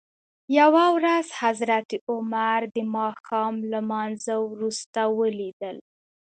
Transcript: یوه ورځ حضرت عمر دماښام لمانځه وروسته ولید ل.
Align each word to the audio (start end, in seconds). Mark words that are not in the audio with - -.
یوه 0.59 0.85
ورځ 0.97 1.27
حضرت 1.41 1.89
عمر 2.11 2.59
دماښام 2.77 3.55
لمانځه 3.71 4.35
وروسته 4.51 5.01
ولید 5.19 5.59
ل. 5.75 5.77